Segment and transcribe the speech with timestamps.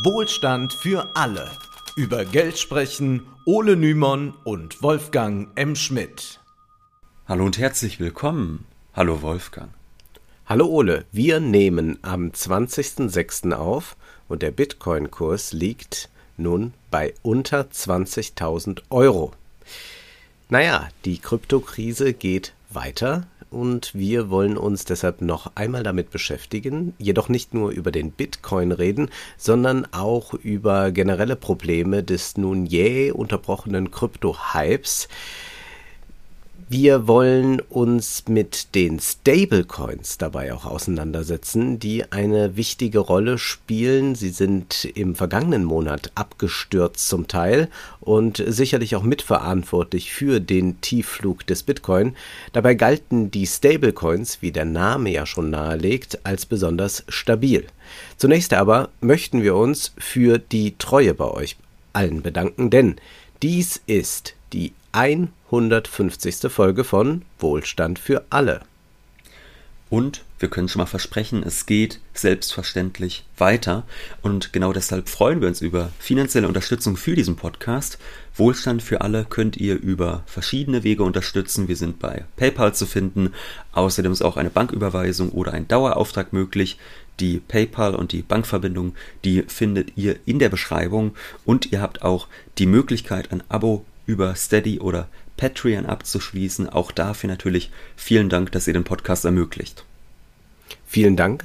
[0.00, 1.50] Wohlstand für alle.
[1.96, 5.76] Über Geld sprechen Ole Nymon und Wolfgang M.
[5.76, 6.40] Schmidt.
[7.28, 8.64] Hallo und herzlich willkommen.
[8.94, 9.68] Hallo Wolfgang.
[10.46, 13.52] Hallo Ole, wir nehmen am 20.06.
[13.52, 13.94] auf
[14.28, 19.32] und der Bitcoin-Kurs liegt nun bei unter 20.000 Euro.
[20.48, 27.28] Naja, die Kryptokrise geht weiter und wir wollen uns deshalb noch einmal damit beschäftigen, jedoch
[27.28, 33.90] nicht nur über den Bitcoin reden, sondern auch über generelle Probleme des nun jäh unterbrochenen
[33.90, 35.08] Krypto-Hypes.
[36.72, 44.14] Wir wollen uns mit den Stablecoins dabei auch auseinandersetzen, die eine wichtige Rolle spielen.
[44.14, 47.68] Sie sind im vergangenen Monat abgestürzt zum Teil
[48.00, 52.16] und sicherlich auch mitverantwortlich für den Tiefflug des Bitcoin.
[52.54, 57.66] Dabei galten die Stablecoins, wie der Name ja schon nahelegt, als besonders stabil.
[58.16, 61.58] Zunächst aber möchten wir uns für die Treue bei euch
[61.92, 62.96] allen bedanken, denn
[63.42, 64.72] dies ist die
[65.52, 66.50] 150.
[66.50, 68.62] Folge von Wohlstand für alle.
[69.90, 73.84] Und wir können schon mal versprechen, es geht selbstverständlich weiter.
[74.22, 77.98] Und genau deshalb freuen wir uns über finanzielle Unterstützung für diesen Podcast.
[78.34, 81.68] Wohlstand für alle könnt ihr über verschiedene Wege unterstützen.
[81.68, 83.34] Wir sind bei PayPal zu finden.
[83.72, 86.78] Außerdem ist auch eine Banküberweisung oder ein Dauerauftrag möglich.
[87.20, 91.14] Die PayPal und die Bankverbindung, die findet ihr in der Beschreibung.
[91.44, 96.68] Und ihr habt auch die Möglichkeit, ein Abo über Steady oder Patreon abzuschließen.
[96.68, 99.84] Auch dafür natürlich vielen Dank, dass ihr den Podcast ermöglicht.
[100.86, 101.44] Vielen Dank.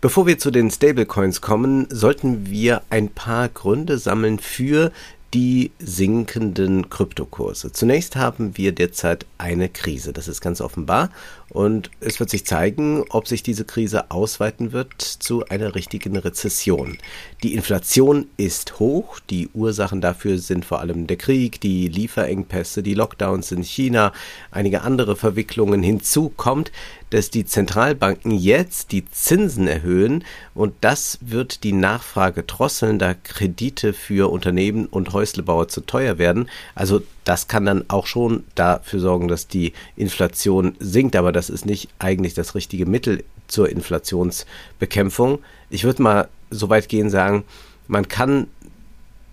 [0.00, 4.92] Bevor wir zu den Stablecoins kommen, sollten wir ein paar Gründe sammeln für
[5.34, 7.72] die sinkenden Kryptokurse.
[7.72, 11.10] Zunächst haben wir derzeit eine Krise, das ist ganz offenbar.
[11.52, 16.96] Und es wird sich zeigen, ob sich diese Krise ausweiten wird zu einer richtigen Rezession.
[17.42, 19.20] Die Inflation ist hoch.
[19.28, 24.14] Die Ursachen dafür sind vor allem der Krieg, die Lieferengpässe, die Lockdowns in China,
[24.50, 25.82] einige andere Verwicklungen.
[25.82, 26.72] Hinzu kommt,
[27.10, 30.24] dass die Zentralbanken jetzt die Zinsen erhöhen
[30.54, 36.48] und das wird die Nachfrage drosseln, da Kredite für Unternehmen und Häuslebauer zu teuer werden.
[36.74, 41.66] Also das kann dann auch schon dafür sorgen, dass die Inflation sinkt, aber das ist
[41.66, 45.38] nicht eigentlich das richtige Mittel zur Inflationsbekämpfung.
[45.70, 47.44] Ich würde mal so weit gehen sagen,
[47.86, 48.46] man kann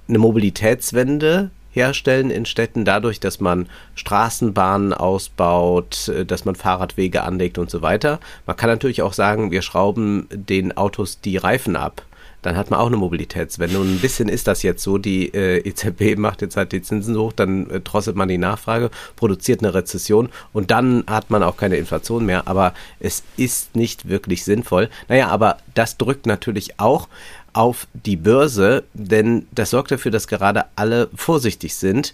[0.08, 7.70] eine Mobilitätswende herstellen in Städten dadurch, dass man Straßenbahnen ausbaut, dass man Fahrradwege anlegt und
[7.70, 8.20] so weiter.
[8.48, 12.02] Man kann natürlich auch sagen, wir schrauben den Autos die Reifen ab
[12.42, 13.80] dann hat man auch eine Mobilitätswende.
[13.80, 14.98] Und ein bisschen ist das jetzt so.
[14.98, 18.90] Die äh, EZB macht jetzt halt die Zinsen hoch, dann äh, drosselt man die Nachfrage,
[19.16, 22.48] produziert eine Rezession und dann hat man auch keine Inflation mehr.
[22.48, 24.90] Aber es ist nicht wirklich sinnvoll.
[25.08, 27.08] Naja, aber das drückt natürlich auch
[27.54, 32.14] auf die Börse, denn das sorgt dafür, dass gerade alle vorsichtig sind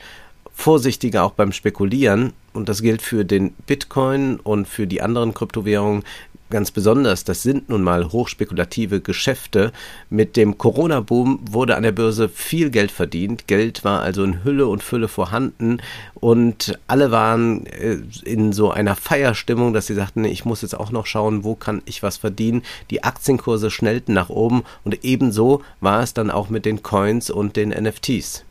[0.56, 2.34] vorsichtiger auch beim Spekulieren.
[2.54, 6.04] Und das gilt für den Bitcoin und für die anderen Kryptowährungen
[6.50, 9.72] ganz besonders, das sind nun mal hochspekulative Geschäfte.
[10.10, 13.48] Mit dem Corona-Boom wurde an der Börse viel Geld verdient.
[13.48, 15.80] Geld war also in Hülle und Fülle vorhanden
[16.14, 20.92] und alle waren äh, in so einer Feierstimmung, dass sie sagten, ich muss jetzt auch
[20.92, 22.64] noch schauen, wo kann ich was verdienen.
[22.90, 27.56] Die Aktienkurse schnellten nach oben und ebenso war es dann auch mit den Coins und
[27.56, 28.46] den NFTs.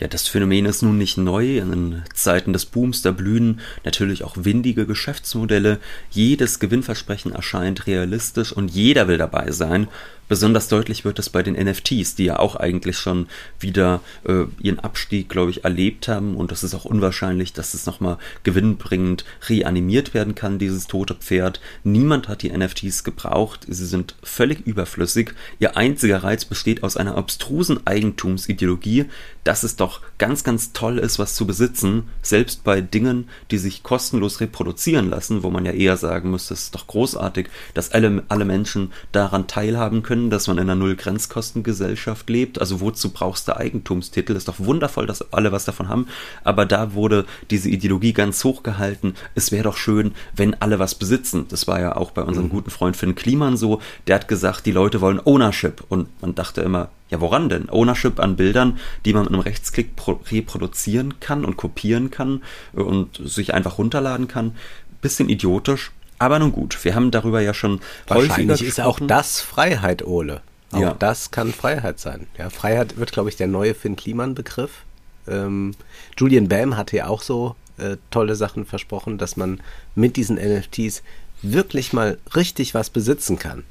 [0.00, 1.58] Ja, das Phänomen ist nun nicht neu.
[1.58, 5.80] In Zeiten des Booms, da blühen natürlich auch windige Geschäftsmodelle.
[6.10, 9.88] Jedes Gewinnversprechen erscheint realistisch und jeder will dabei sein.
[10.28, 13.28] Besonders deutlich wird es bei den NFTs, die ja auch eigentlich schon
[13.58, 16.36] wieder äh, ihren Abstieg, glaube ich, erlebt haben.
[16.36, 21.60] Und das ist auch unwahrscheinlich, dass es nochmal gewinnbringend reanimiert werden kann, dieses tote Pferd.
[21.82, 23.66] Niemand hat die NFTs gebraucht.
[23.68, 25.32] Sie sind völlig überflüssig.
[25.58, 29.06] Ihr einziger Reiz besteht aus einer abstrusen Eigentumsideologie,
[29.44, 32.02] dass es doch ganz, ganz toll ist, was zu besitzen.
[32.20, 36.64] Selbst bei Dingen, die sich kostenlos reproduzieren lassen, wo man ja eher sagen müsste, es
[36.64, 40.74] ist doch großartig, dass alle, alle Menschen daran teilhaben können können, dass man in einer
[40.74, 42.60] Null-Grenzkostengesellschaft lebt.
[42.60, 44.34] Also wozu brauchst du Eigentumstitel?
[44.34, 46.08] Ist doch wundervoll, dass alle was davon haben.
[46.42, 49.14] Aber da wurde diese Ideologie ganz hoch gehalten.
[49.34, 51.46] Es wäre doch schön, wenn alle was besitzen.
[51.48, 52.52] Das war ja auch bei unserem mhm.
[52.52, 53.80] guten Freund Finn Kliman so.
[54.06, 55.84] Der hat gesagt, die Leute wollen Ownership.
[55.88, 57.70] Und man dachte immer, ja, woran denn?
[57.70, 59.90] Ownership an Bildern, die man mit einem Rechtsklick
[60.30, 62.42] reproduzieren kann und kopieren kann
[62.72, 64.56] und sich einfach runterladen kann.
[65.00, 70.04] Bisschen idiotisch, aber nun gut, wir haben darüber ja schon Wahrscheinlich ist auch das Freiheit,
[70.04, 70.42] Ole.
[70.72, 70.94] Auch ja.
[70.98, 72.26] das kann Freiheit sein.
[72.36, 74.82] Ja, Freiheit wird, glaube ich, der neue Finn Kliman-Begriff.
[75.26, 75.74] Ähm,
[76.16, 79.60] Julian Bam hatte ja auch so äh, tolle Sachen versprochen, dass man
[79.94, 81.02] mit diesen NFTs
[81.42, 83.64] wirklich mal richtig was besitzen kann.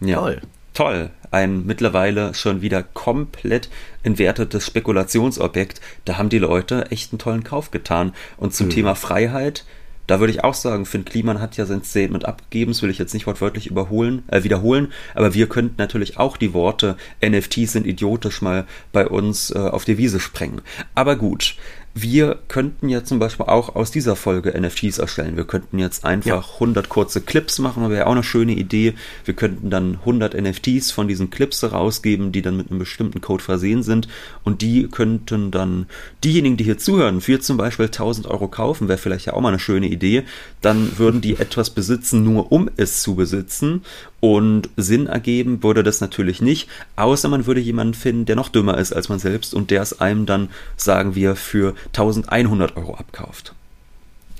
[0.00, 0.18] Ja.
[0.18, 0.42] Toll.
[0.74, 3.70] toll, ein mittlerweile schon wieder komplett
[4.02, 5.80] entwertetes Spekulationsobjekt.
[6.04, 8.12] Da haben die Leute echt einen tollen Kauf getan.
[8.36, 8.70] Und zum mhm.
[8.70, 9.64] Thema Freiheit,
[10.06, 12.98] da würde ich auch sagen, Finn Kliman hat ja sein Statement abgegeben, das will ich
[12.98, 17.86] jetzt nicht wortwörtlich überholen, äh, wiederholen, aber wir könnten natürlich auch die Worte NFTs sind
[17.86, 20.60] idiotisch mal bei uns äh, auf die Wiese sprengen.
[20.94, 21.56] Aber gut,
[21.96, 25.36] wir könnten ja zum Beispiel auch aus dieser Folge NFTs erstellen.
[25.36, 26.54] Wir könnten jetzt einfach ja.
[26.54, 28.94] 100 kurze Clips machen, wäre auch eine schöne Idee.
[29.24, 33.44] Wir könnten dann 100 NFTs von diesen Clips herausgeben, die dann mit einem bestimmten Code
[33.44, 34.08] versehen sind.
[34.42, 35.86] Und die könnten dann
[36.24, 39.50] diejenigen, die hier zuhören, für zum Beispiel 1000 Euro kaufen, wäre vielleicht ja auch mal
[39.50, 40.24] eine schöne Idee.
[40.62, 43.82] Dann würden die etwas besitzen, nur um es zu besitzen.
[44.24, 46.66] Und Sinn ergeben würde das natürlich nicht,
[46.96, 50.00] außer man würde jemanden finden, der noch dümmer ist als man selbst und der es
[50.00, 50.48] einem dann,
[50.78, 53.54] sagen wir, für 1100 Euro abkauft.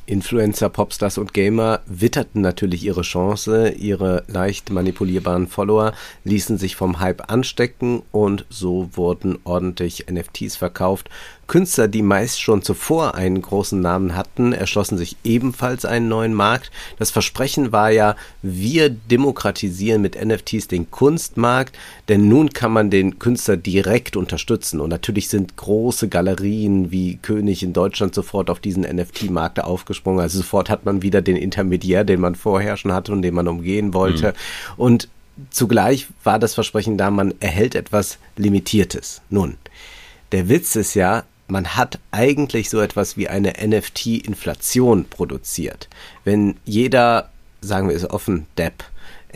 [0.06, 5.92] Influencer, Popstars und Gamer witterten natürlich ihre Chance, ihre leicht manipulierbaren Follower
[6.24, 11.10] ließen sich vom Hype anstecken und so wurden ordentlich NFTs verkauft
[11.46, 16.70] Künstler, die meist schon zuvor einen großen Namen hatten, erschlossen sich ebenfalls einen neuen Markt.
[16.98, 21.76] Das Versprechen war ja, wir demokratisieren mit NFTs den Kunstmarkt,
[22.08, 24.80] denn nun kann man den Künstler direkt unterstützen.
[24.80, 30.20] Und natürlich sind große Galerien wie König in Deutschland sofort auf diesen NFT-Markt aufgesprungen.
[30.20, 33.48] Also sofort hat man wieder den Intermediär, den man vorher schon hatte und den man
[33.48, 34.28] umgehen wollte.
[34.28, 34.34] Mhm.
[34.76, 35.08] Und
[35.50, 39.20] zugleich war das Versprechen da, man erhält etwas Limitiertes.
[39.30, 39.56] Nun,
[40.32, 45.88] der Witz ist ja, man hat eigentlich so etwas wie eine NFT-Inflation produziert.
[46.24, 47.30] Wenn jeder,
[47.60, 48.84] sagen wir es offen, Depp,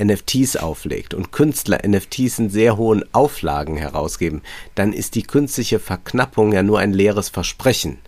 [0.03, 4.43] NFTs auflegt und Künstler NFTs in sehr hohen Auflagen herausgeben,
[4.75, 7.99] dann ist die künstliche Verknappung ja nur ein leeres Versprechen.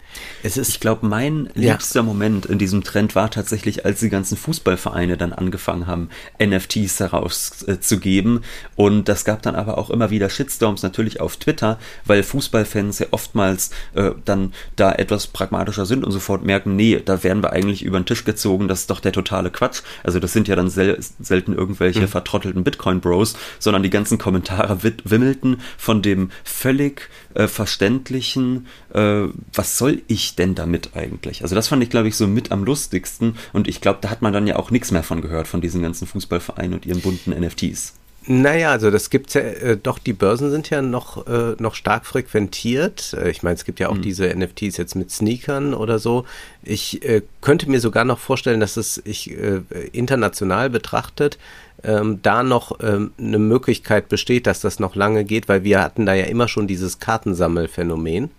[0.42, 2.02] Es ist, ich glaube, mein liebster ja.
[2.04, 6.08] Moment in diesem Trend war tatsächlich, als die ganzen Fußballvereine dann angefangen haben,
[6.42, 8.38] NFTs herauszugeben.
[8.38, 8.40] Äh,
[8.76, 13.06] und das gab dann aber auch immer wieder Shitstorms natürlich auf Twitter, weil Fußballfans ja
[13.10, 17.82] oftmals äh, dann da etwas pragmatischer sind und sofort merken, nee, da werden wir eigentlich
[17.82, 19.82] über den Tisch gezogen, das ist doch der totale Quatsch.
[20.02, 22.08] Also das sind ja dann sel selten irgendwelche mhm.
[22.08, 30.02] vertrottelten Bitcoin-Bros, sondern die ganzen Kommentare wimmelten von dem völlig äh, verständlichen, äh, was soll
[30.06, 31.42] ich denn damit eigentlich?
[31.42, 34.22] Also das fand ich, glaube ich, so mit am lustigsten und ich glaube, da hat
[34.22, 37.30] man dann ja auch nichts mehr von gehört, von diesen ganzen Fußballvereinen und ihren bunten
[37.30, 37.94] NFTs.
[38.26, 42.04] Naja, also das gibt's ja, äh, doch die Börsen sind ja noch, äh, noch stark
[42.04, 43.14] frequentiert.
[43.14, 44.02] Äh, ich meine, es gibt ja auch mhm.
[44.02, 46.26] diese NFTs jetzt mit Sneakern oder so.
[46.62, 49.62] Ich äh, könnte mir sogar noch vorstellen, dass es ich äh,
[49.92, 51.38] international betrachtet
[51.82, 56.04] ähm, da noch ähm, eine Möglichkeit besteht, dass das noch lange geht, weil wir hatten
[56.04, 58.30] da ja immer schon dieses Kartensammelphänomen.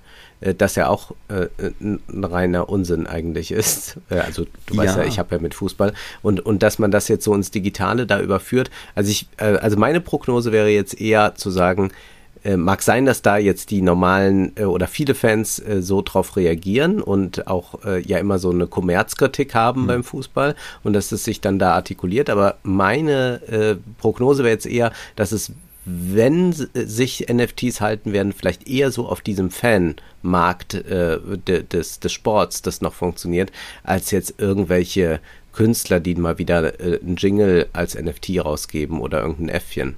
[0.41, 1.47] Äh, das ja auch äh,
[1.79, 3.97] ein reiner Unsinn eigentlich ist.
[4.09, 6.91] Äh, also du weißt ja, ja ich habe ja mit Fußball und und dass man
[6.91, 8.69] das jetzt so ins Digitale da überführt.
[8.95, 11.91] Also ich, äh, also meine Prognose wäre jetzt eher zu sagen,
[12.43, 16.35] äh, mag sein, dass da jetzt die normalen äh, oder viele Fans äh, so drauf
[16.35, 19.87] reagieren und auch äh, ja immer so eine Kommerzkritik haben mhm.
[19.87, 22.29] beim Fußball und dass es sich dann da artikuliert.
[22.29, 25.53] Aber meine äh, Prognose wäre jetzt eher, dass es
[25.85, 32.61] wenn sich NFTs halten werden, vielleicht eher so auf diesem Fanmarkt äh, des, des Sports,
[32.61, 33.51] das noch funktioniert,
[33.83, 35.19] als jetzt irgendwelche
[35.53, 39.95] Künstler, die mal wieder äh, einen Jingle als NFT rausgeben oder irgendein Äffchen.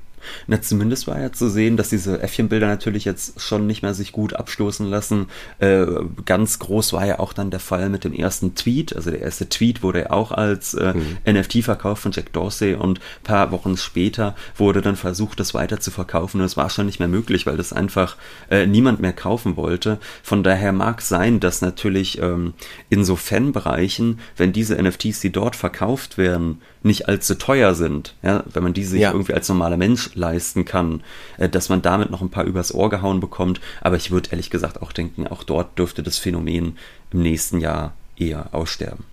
[0.48, 4.12] Na, zumindest war ja zu sehen, dass diese Äffchenbilder natürlich jetzt schon nicht mehr sich
[4.12, 5.28] gut abstoßen lassen.
[5.60, 5.86] Äh,
[6.26, 8.96] ganz groß war ja auch dann der Fall mit dem ersten Tweet.
[8.96, 11.18] Also der erste Tweet wurde ja auch als äh, mhm.
[11.40, 15.92] NFT verkauft von Jack Dorsey und paar Wochen später wurde dann versucht, das weiter zu
[15.92, 18.18] verkaufen und es war schon nicht mehr möglich, weil das einfach
[18.50, 20.00] äh, niemand mehr kaufen wollte.
[20.22, 22.54] Von daher mag sein, dass natürlich ähm,
[22.90, 28.44] in so Fanbereichen, wenn diese NFTs, die dort verkauft werden, nicht allzu teuer sind, ja,
[28.52, 29.12] wenn man die sich ja.
[29.12, 31.02] irgendwie als normaler Mensch leisten kann,
[31.38, 33.62] äh, dass man damit noch ein paar übers Ohr gehauen bekommt.
[33.82, 36.78] Aber ich würde ehrlich gesagt auch denken, auch dort dürfte das Phänomen
[37.12, 39.06] im nächsten Jahr eher aussterben.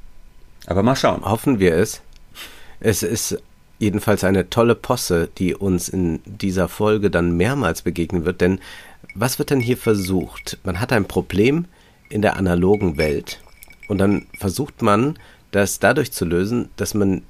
[0.66, 1.24] Aber mal schauen.
[1.24, 2.02] Hoffen wir es.
[2.80, 3.38] Es ist
[3.78, 8.60] jedenfalls eine tolle Posse, die uns in dieser Folge dann mehrmals begegnen wird, denn
[9.14, 10.58] was wird denn hier versucht?
[10.64, 11.64] Man hat ein Problem
[12.10, 13.40] in der analogen Welt
[13.88, 15.18] und dann versucht man,
[15.50, 17.22] das dadurch zu lösen, dass man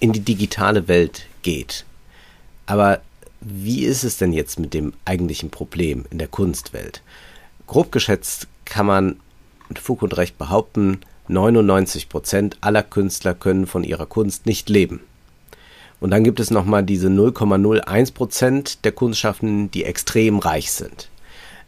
[0.00, 1.84] in die digitale Welt geht.
[2.66, 3.00] Aber
[3.40, 7.02] wie ist es denn jetzt mit dem eigentlichen Problem in der Kunstwelt?
[7.66, 9.20] Grob geschätzt kann man
[9.68, 15.00] mit Fug und Recht behaupten, 99 Prozent aller Künstler können von ihrer Kunst nicht leben.
[16.00, 21.08] Und dann gibt es nochmal diese 0,01 Prozent der Kunstschaffenden, die extrem reich sind.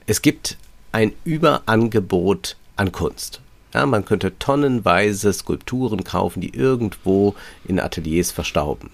[0.07, 0.57] Es gibt
[0.93, 3.41] ein Überangebot an Kunst.
[3.73, 7.35] Ja, man könnte tonnenweise Skulpturen kaufen, die irgendwo
[7.65, 8.91] in Ateliers verstauben.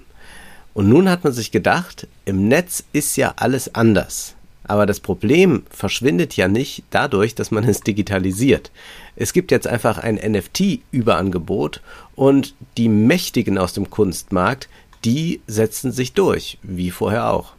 [0.75, 4.35] Und nun hat man sich gedacht, im Netz ist ja alles anders.
[4.65, 8.73] Aber das Problem verschwindet ja nicht dadurch, dass man es digitalisiert.
[9.15, 11.81] Es gibt jetzt einfach ein NFT-Überangebot
[12.15, 14.69] und die Mächtigen aus dem Kunstmarkt,
[15.05, 17.56] die setzen sich durch, wie vorher auch.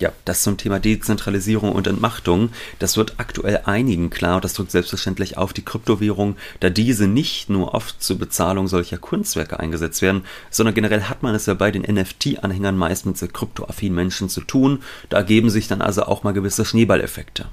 [0.00, 2.50] Ja, das zum Thema Dezentralisierung und Entmachtung.
[2.78, 7.50] Das wird aktuell einigen klar und das drückt selbstverständlich auf die Kryptowährung, da diese nicht
[7.50, 11.72] nur oft zur Bezahlung solcher Kunstwerke eingesetzt werden, sondern generell hat man es ja bei
[11.72, 14.84] den NFT-Anhängern meist mit so kryptoaffinen Menschen zu tun.
[15.08, 17.46] Da ergeben sich dann also auch mal gewisse Schneeballeffekte.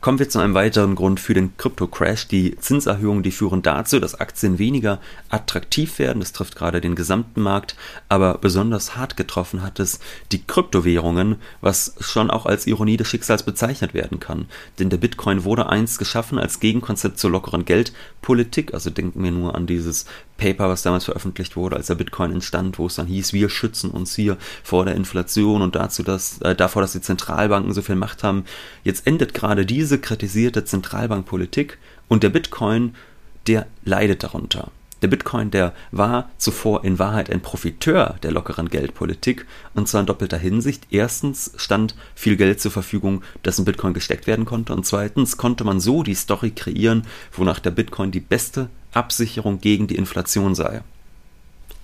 [0.00, 2.28] Kommen wir zu einem weiteren Grund für den Krypto-Crash.
[2.28, 6.20] Die Zinserhöhungen, die führen dazu, dass Aktien weniger attraktiv werden.
[6.20, 7.74] Das trifft gerade den gesamten Markt.
[8.08, 9.98] Aber besonders hart getroffen hat es
[10.30, 14.46] die Kryptowährungen, was schon auch als Ironie des Schicksals bezeichnet werden kann.
[14.78, 18.74] Denn der Bitcoin wurde einst geschaffen als Gegenkonzept zur lockeren Geldpolitik.
[18.74, 20.06] Also denken wir nur an dieses
[20.38, 23.90] Paper, was damals veröffentlicht wurde, als der Bitcoin entstand, wo es dann hieß, wir schützen
[23.90, 27.96] uns hier vor der Inflation und dazu, dass, äh, davor, dass die Zentralbanken so viel
[27.96, 28.44] Macht haben.
[28.84, 31.76] Jetzt endet gerade diese kritisierte Zentralbankpolitik
[32.08, 32.94] und der Bitcoin,
[33.46, 34.70] der leidet darunter.
[35.02, 40.06] Der Bitcoin, der war zuvor in Wahrheit ein Profiteur der lockeren Geldpolitik und zwar in
[40.06, 40.88] doppelter Hinsicht.
[40.90, 45.62] Erstens stand viel Geld zur Verfügung, das in Bitcoin gesteckt werden konnte und zweitens konnte
[45.62, 50.82] man so die Story kreieren, wonach der Bitcoin die beste Absicherung gegen die Inflation sei.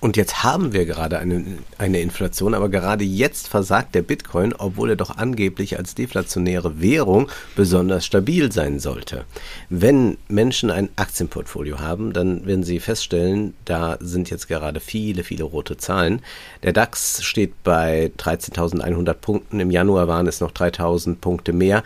[0.05, 1.43] Und jetzt haben wir gerade eine,
[1.79, 7.27] eine Inflation, aber gerade jetzt versagt der Bitcoin, obwohl er doch angeblich als deflationäre Währung
[7.55, 9.25] besonders stabil sein sollte.
[9.69, 15.45] Wenn Menschen ein Aktienportfolio haben, dann werden sie feststellen, da sind jetzt gerade viele, viele
[15.45, 16.21] rote Zahlen.
[16.61, 21.83] Der DAX steht bei 13.100 Punkten, im Januar waren es noch 3.000 Punkte mehr.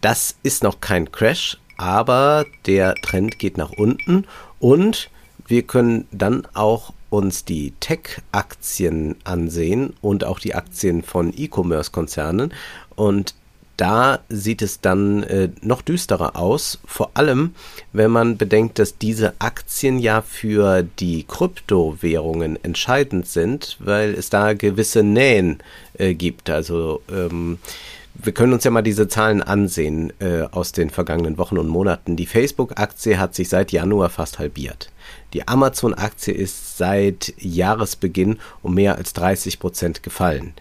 [0.00, 4.24] Das ist noch kein Crash, aber der Trend geht nach unten
[4.58, 5.10] und
[5.46, 12.52] wir können dann auch uns die Tech-Aktien ansehen und auch die Aktien von E-Commerce-Konzernen
[12.96, 13.34] und
[13.76, 17.54] da sieht es dann äh, noch düsterer aus, vor allem
[17.92, 24.54] wenn man bedenkt, dass diese Aktien ja für die Kryptowährungen entscheidend sind, weil es da
[24.54, 25.58] gewisse Nähen
[25.94, 26.48] äh, gibt.
[26.48, 27.58] Also ähm,
[28.22, 32.16] wir können uns ja mal diese Zahlen ansehen äh, aus den vergangenen Wochen und Monaten.
[32.16, 34.90] Die Facebook-Aktie hat sich seit Januar fast halbiert.
[35.32, 40.54] Die Amazon-Aktie ist seit Jahresbeginn um mehr als 30 Prozent gefallen.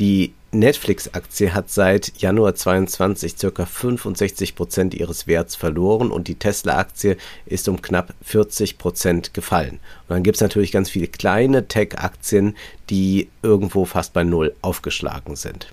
[0.00, 3.66] Die Netflix-Aktie hat seit Januar 22 ca.
[3.66, 9.80] 65 Prozent ihres Werts verloren und die Tesla-Aktie ist um knapp 40 Prozent gefallen.
[10.08, 12.56] Und dann gibt es natürlich ganz viele kleine Tech-Aktien,
[12.88, 15.72] die irgendwo fast bei Null aufgeschlagen sind.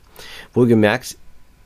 [0.53, 1.17] Wohlgemerkt,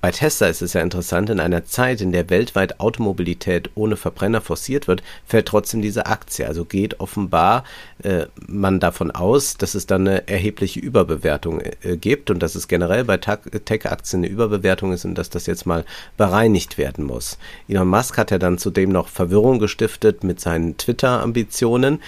[0.05, 4.39] bei Tesla ist es ja interessant, in einer Zeit, in der weltweit Automobilität ohne Verbrenner
[4.39, 6.47] forciert wird, fällt trotzdem diese Aktie.
[6.47, 7.63] Also geht offenbar
[8.03, 12.67] äh, man davon aus, dass es dann eine erhebliche Überbewertung äh, gibt und dass es
[12.67, 15.85] generell bei Tech-Aktien eine Überbewertung ist und dass das jetzt mal
[16.17, 17.39] bereinigt werden muss.
[17.67, 21.99] Elon Musk hat ja dann zudem noch Verwirrung gestiftet mit seinen Twitter-Ambitionen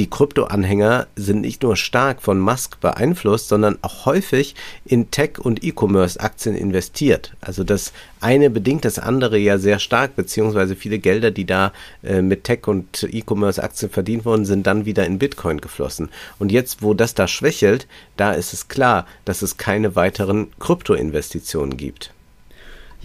[0.00, 4.54] die Krypto-Anhänger sind nicht nur stark von Musk beeinflusst, sondern auch häufig
[4.86, 7.34] in Tech- und E-Commerce-Aktien investiert.
[7.42, 7.92] Also das
[8.22, 12.66] eine bedingt das andere ja sehr stark, beziehungsweise viele Gelder, die da äh, mit Tech-
[12.66, 16.08] und E-Commerce-Aktien verdient wurden, sind dann wieder in Bitcoin geflossen.
[16.38, 21.76] Und jetzt, wo das da schwächelt, da ist es klar, dass es keine weiteren Krypto-Investitionen
[21.76, 22.14] gibt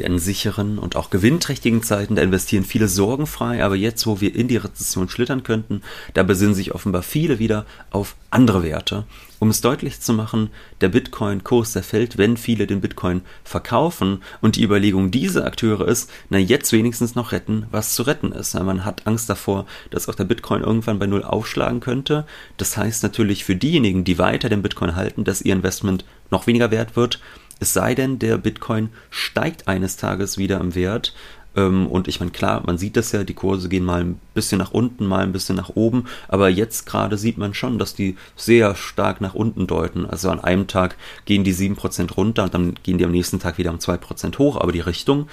[0.04, 4.48] in sicheren und auch gewinnträchtigen Zeiten, da investieren viele sorgenfrei, aber jetzt, wo wir in
[4.48, 5.82] die Rezession schlittern könnten,
[6.14, 9.06] da besinnen sich offenbar viele wieder auf andere Werte.
[9.40, 10.50] Um es deutlich zu machen,
[10.82, 16.10] der Bitcoin-Kurs, der fällt, wenn viele den Bitcoin verkaufen und die Überlegung dieser Akteure ist,
[16.30, 18.54] na jetzt wenigstens noch retten, was zu retten ist.
[18.56, 22.26] Man hat Angst davor, dass auch der Bitcoin irgendwann bei Null aufschlagen könnte.
[22.58, 26.72] Das heißt natürlich für diejenigen, die weiter den Bitcoin halten, dass ihr Investment noch weniger
[26.72, 27.20] wert wird,
[27.60, 31.14] es sei denn, der Bitcoin steigt eines Tages wieder im Wert.
[31.56, 34.58] Ähm, und ich meine, klar, man sieht das ja, die Kurse gehen mal ein bisschen
[34.58, 36.06] nach unten, mal ein bisschen nach oben.
[36.28, 40.06] Aber jetzt gerade sieht man schon, dass die sehr stark nach unten deuten.
[40.06, 43.58] Also an einem Tag gehen die 7% runter und dann gehen die am nächsten Tag
[43.58, 44.58] wieder um 2% hoch.
[44.58, 45.28] Aber die Richtung,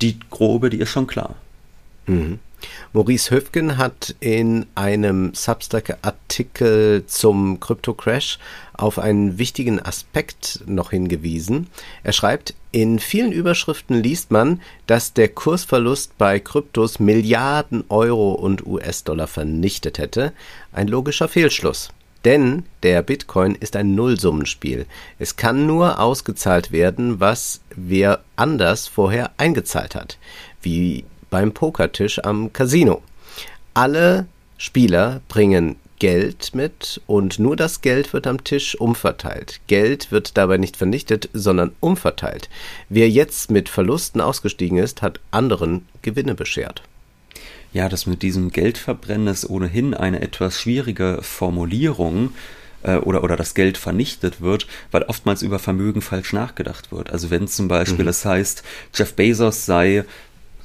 [0.00, 1.36] die grobe, die ist schon klar.
[2.06, 2.38] Mhm.
[2.92, 8.38] Maurice Höfgen hat in einem Substack-Artikel zum Krypto-Crash
[8.74, 11.68] auf einen wichtigen Aspekt noch hingewiesen.
[12.02, 18.66] Er schreibt, in vielen Überschriften liest man, dass der Kursverlust bei Kryptos Milliarden Euro und
[18.66, 20.32] US-Dollar vernichtet hätte.
[20.72, 21.90] Ein logischer Fehlschluss.
[22.24, 24.86] Denn der Bitcoin ist ein Nullsummenspiel.
[25.18, 30.18] Es kann nur ausgezahlt werden, was wer anders vorher eingezahlt hat.
[30.60, 33.02] Wie beim Pokertisch am Casino.
[33.74, 34.26] Alle
[34.58, 39.60] Spieler bringen Geld mit und nur das Geld wird am Tisch umverteilt.
[39.66, 42.48] Geld wird dabei nicht vernichtet, sondern umverteilt.
[42.88, 46.82] Wer jetzt mit Verlusten ausgestiegen ist, hat anderen Gewinne beschert.
[47.72, 52.30] Ja, das mit diesem Geldverbrennen ist ohnehin eine etwas schwierige Formulierung
[52.82, 57.10] äh, oder, oder das Geld vernichtet wird, weil oftmals über Vermögen falsch nachgedacht wird.
[57.10, 58.10] Also wenn zum Beispiel mhm.
[58.10, 58.62] es heißt,
[58.94, 60.04] Jeff Bezos sei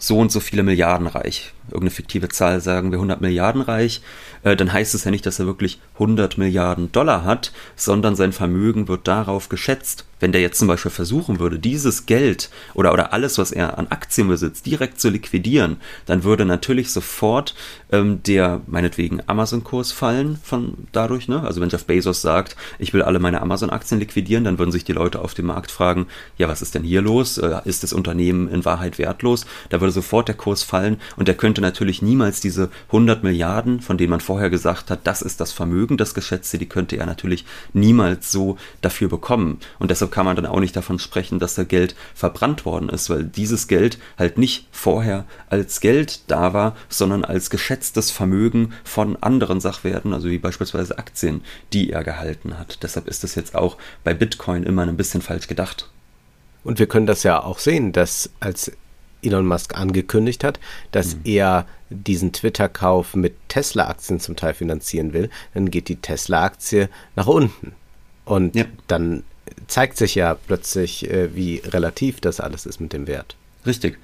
[0.02, 4.02] so und so viele Milliarden reich, irgendeine fiktive Zahl sagen wir 100 Milliarden reich,
[4.44, 8.34] äh, dann heißt es ja nicht, dass er wirklich 100 Milliarden Dollar hat, sondern sein
[8.34, 13.12] Vermögen wird darauf geschätzt, wenn der jetzt zum Beispiel versuchen würde, dieses Geld oder, oder
[13.12, 17.56] alles, was er an Aktien besitzt, direkt zu liquidieren, dann würde natürlich sofort
[17.92, 21.28] ähm, der meinetwegen Amazon-Kurs fallen von dadurch.
[21.28, 21.42] Ne?
[21.42, 24.94] Also wenn Jeff Bezos sagt, ich will alle meine Amazon-Aktien liquidieren, dann würden sich die
[24.94, 26.06] Leute auf dem Markt fragen,
[26.38, 27.38] ja, was ist denn hier los?
[27.40, 29.46] Äh, ist das Unternehmen in Wahrheit wertlos?
[29.70, 33.98] Da würde sofort der Kurs fallen und er könnte natürlich niemals diese 100 Milliarden, von
[33.98, 37.46] denen man vorher gesagt hat, das ist das Vermögen, das Geschätzte, die könnte er natürlich
[37.74, 39.60] niemals so dafür bekommen.
[39.80, 43.10] Und deshalb kann man dann auch nicht davon sprechen, dass da Geld verbrannt worden ist,
[43.10, 49.16] weil dieses Geld halt nicht vorher als Geld da war, sondern als geschätztes Vermögen von
[49.22, 51.42] anderen Sachwerten, also wie beispielsweise Aktien,
[51.74, 52.84] die er gehalten hat.
[52.84, 55.90] Deshalb ist es jetzt auch bei Bitcoin immer ein bisschen falsch gedacht.
[56.64, 58.72] Und wir können das ja auch sehen, dass als
[59.22, 60.60] Elon Musk angekündigt hat,
[60.92, 61.22] dass mhm.
[61.26, 67.74] er diesen Twitter-Kauf mit Tesla-Aktien zum Teil finanzieren will, dann geht die Tesla-Aktie nach unten.
[68.26, 68.66] Und ja.
[68.88, 69.24] dann
[69.68, 73.36] zeigt sich ja plötzlich, äh, wie relativ das alles ist mit dem Wert.
[73.66, 73.98] Richtig.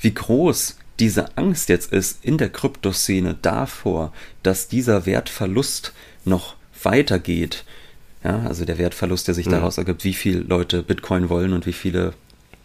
[0.00, 5.92] Wie groß diese Angst jetzt ist in der Kryptoszene davor, dass dieser Wertverlust
[6.24, 7.64] noch weitergeht.
[8.24, 9.52] Ja, also der Wertverlust, der sich mhm.
[9.52, 12.14] daraus ergibt, wie viele Leute Bitcoin wollen und wie viele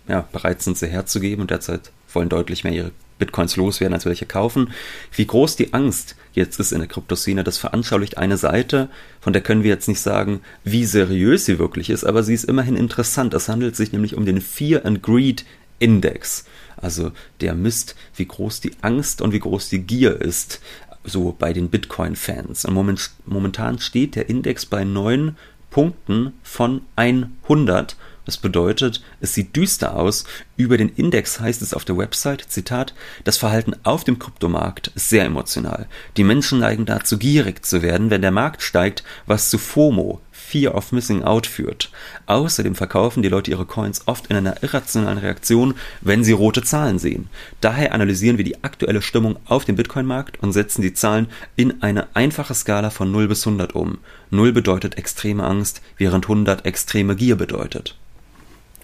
[0.08, 4.26] ja, bereit sind, sie herzugeben und derzeit wollen deutlich mehr ihre Bitcoins loswerden, als welche
[4.26, 4.72] kaufen.
[5.16, 8.90] Wie groß die Angst jetzt ist in der Kryptoszene, das veranschaulicht eine Seite,
[9.22, 12.46] von der können wir jetzt nicht sagen, wie seriös sie wirklich ist, aber sie ist
[12.46, 13.34] immerhin interessant.
[13.34, 15.46] Es handelt sich nämlich um den Fear and Greed
[15.80, 16.46] Index.
[16.78, 20.60] Also der misst, wie groß die Angst und wie groß die Gier ist,
[21.04, 22.68] so bei den Bitcoin-Fans.
[22.68, 25.36] Moment, momentan steht der Index bei neun
[25.70, 30.24] Punkten von 100 das bedeutet, es sieht düster aus.
[30.56, 32.94] Über den Index heißt es auf der Website, Zitat,
[33.26, 35.88] das Verhalten auf dem Kryptomarkt ist sehr emotional.
[36.16, 40.76] Die Menschen neigen dazu, gierig zu werden, wenn der Markt steigt, was zu FOMO, Fear
[40.76, 41.92] of Missing Out führt.
[42.28, 47.00] Außerdem verkaufen die Leute ihre Coins oft in einer irrationalen Reaktion, wenn sie rote Zahlen
[47.00, 47.28] sehen.
[47.60, 52.08] Daher analysieren wir die aktuelle Stimmung auf dem Bitcoin-Markt und setzen die Zahlen in eine
[52.16, 53.98] einfache Skala von 0 bis 100 um.
[54.32, 57.96] 0 bedeutet extreme Angst, während 100 extreme Gier bedeutet.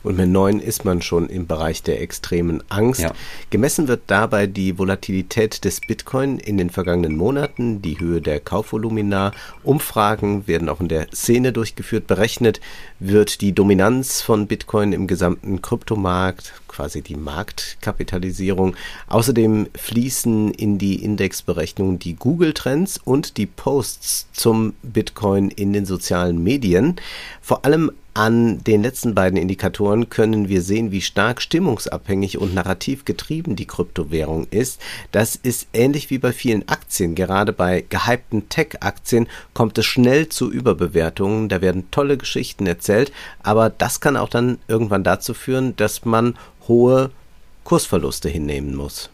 [0.03, 3.01] Und mit 9 ist man schon im Bereich der extremen Angst.
[3.01, 3.13] Ja.
[3.49, 9.31] Gemessen wird dabei die Volatilität des Bitcoin in den vergangenen Monaten, die Höhe der Kaufvolumina.
[9.63, 12.07] Umfragen werden auch in der Szene durchgeführt.
[12.07, 12.61] Berechnet
[12.99, 18.75] wird die Dominanz von Bitcoin im gesamten Kryptomarkt, quasi die Marktkapitalisierung.
[19.07, 26.41] Außerdem fließen in die Indexberechnung die Google-Trends und die Posts zum Bitcoin in den sozialen
[26.41, 26.95] Medien.
[27.41, 33.05] Vor allem an den letzten beiden Indikatoren können wir sehen, wie stark stimmungsabhängig und narrativ
[33.05, 34.81] getrieben die Kryptowährung ist.
[35.13, 37.15] Das ist ähnlich wie bei vielen Aktien.
[37.15, 41.47] Gerade bei gehypten Tech-Aktien kommt es schnell zu Überbewertungen.
[41.47, 46.35] Da werden tolle Geschichten erzählt, aber das kann auch dann irgendwann dazu führen, dass man
[46.69, 47.11] hohe
[47.65, 49.09] Kursverluste hinnehmen muss.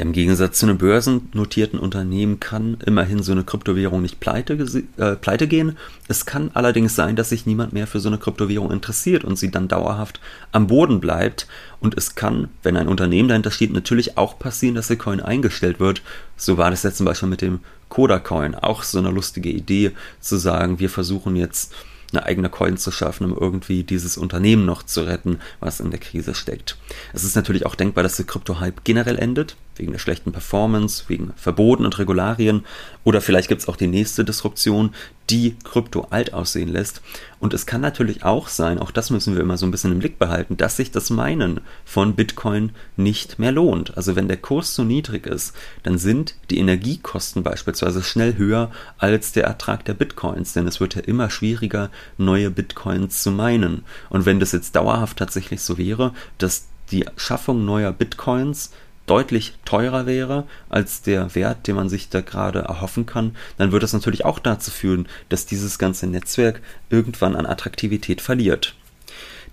[0.00, 4.54] Ja, Im Gegensatz zu einem börsennotierten Unternehmen kann immerhin so eine Kryptowährung nicht pleite,
[4.96, 5.76] äh, pleite gehen.
[6.08, 9.50] Es kann allerdings sein, dass sich niemand mehr für so eine Kryptowährung interessiert und sie
[9.50, 10.18] dann dauerhaft
[10.52, 11.46] am Boden bleibt.
[11.80, 15.80] Und es kann, wenn ein Unternehmen dahinter steht, natürlich auch passieren, dass der Coin eingestellt
[15.80, 16.00] wird.
[16.34, 18.54] So war das jetzt zum Beispiel mit dem Coda Coin.
[18.54, 21.74] Auch so eine lustige Idee zu sagen, wir versuchen jetzt
[22.12, 26.00] eine eigene Coin zu schaffen, um irgendwie dieses Unternehmen noch zu retten, was in der
[26.00, 26.76] Krise steckt.
[27.12, 31.32] Es ist natürlich auch denkbar, dass der Krypto-Hype generell endet, wegen der schlechten Performance, wegen
[31.36, 32.64] Verboten und Regularien.
[33.04, 34.94] Oder vielleicht gibt es auch die nächste Disruption,
[35.30, 37.02] die Krypto alt aussehen lässt.
[37.38, 40.00] Und es kann natürlich auch sein, auch das müssen wir immer so ein bisschen im
[40.00, 43.96] Blick behalten, dass sich das Meinen von Bitcoin nicht mehr lohnt.
[43.96, 49.32] Also wenn der Kurs so niedrig ist, dann sind die Energiekosten beispielsweise schnell höher als
[49.32, 53.84] der Ertrag der Bitcoins, denn es wird ja immer schwieriger, neue Bitcoins zu meinen.
[54.10, 58.72] Und wenn das jetzt dauerhaft tatsächlich so wäre, dass die Schaffung neuer Bitcoins
[59.10, 63.84] deutlich teurer wäre als der Wert, den man sich da gerade erhoffen kann, dann würde
[63.84, 68.76] das natürlich auch dazu führen, dass dieses ganze Netzwerk irgendwann an Attraktivität verliert.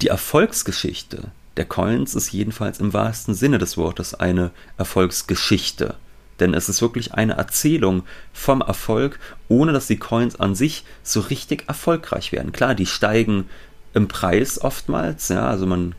[0.02, 5.96] Die Erfolgsgeschichte der Coins ist jedenfalls im wahrsten Sinne des Wortes eine Erfolgsgeschichte.
[6.40, 11.20] Denn es ist wirklich eine Erzählung vom Erfolg, ohne dass die Coins an sich so
[11.20, 12.52] richtig erfolgreich werden.
[12.52, 13.50] Klar, die steigen
[13.96, 15.96] im Preis oftmals, ja, also man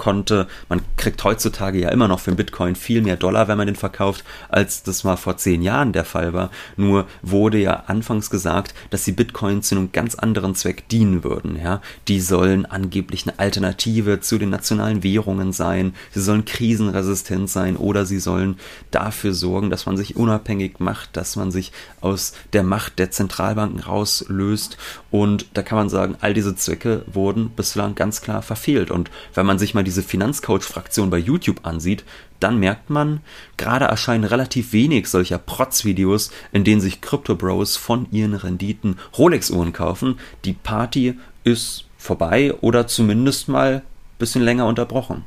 [0.00, 3.66] konnte, man kriegt heutzutage ja immer noch für einen Bitcoin viel mehr Dollar, wenn man
[3.66, 6.50] den verkauft, als das mal vor zehn Jahren der Fall war.
[6.76, 11.60] Nur wurde ja anfangs gesagt, dass die Bitcoins zu einem ganz anderen Zweck dienen würden.
[11.62, 15.94] Ja, die sollen angeblich eine Alternative zu den nationalen Währungen sein.
[16.12, 18.56] Sie sollen krisenresistent sein oder sie sollen
[18.90, 23.80] dafür sorgen, dass man sich unabhängig macht, dass man sich aus der Macht der Zentralbanken
[23.80, 24.78] rauslöst.
[25.10, 28.90] Und da kann man sagen, all diese Zwecke wurden bislang ganz klar verfehlt.
[28.90, 32.04] Und wenn man sich mal diese Finanzcoach-Fraktion bei YouTube ansieht,
[32.38, 33.20] dann merkt man,
[33.56, 40.18] gerade erscheinen relativ wenig solcher Protz-Videos, in denen sich Crypto-Bros von ihren Renditen Rolex-Uhren kaufen.
[40.44, 43.82] Die Party ist vorbei oder zumindest mal ein
[44.18, 45.26] bisschen länger unterbrochen.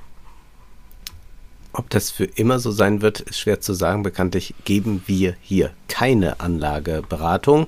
[1.74, 4.04] Ob das für immer so sein wird, ist schwer zu sagen.
[4.04, 7.68] Bekanntlich geben wir hier keine Anlageberatung.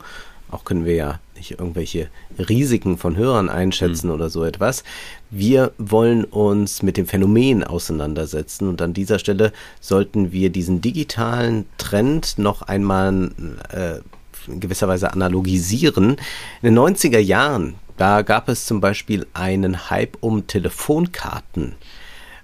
[0.52, 4.14] Auch können wir ja nicht irgendwelche Risiken von Hörern einschätzen mhm.
[4.14, 4.84] oder so etwas.
[5.30, 11.66] Wir wollen uns mit dem Phänomen auseinandersetzen und an dieser Stelle sollten wir diesen digitalen
[11.78, 13.32] Trend noch einmal
[13.72, 14.00] äh,
[14.48, 16.18] in gewisser Weise analogisieren.
[16.62, 21.76] In den 90er Jahren, da gab es zum Beispiel einen Hype um Telefonkarten.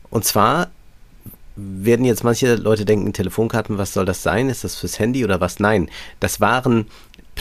[0.10, 0.70] Und zwar
[1.56, 4.50] werden jetzt manche Leute denken, Telefonkarten, was soll das sein?
[4.50, 5.60] Ist das fürs Handy oder was?
[5.60, 6.88] Nein, das waren